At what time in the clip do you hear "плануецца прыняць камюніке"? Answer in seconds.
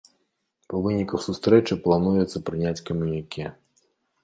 1.85-3.45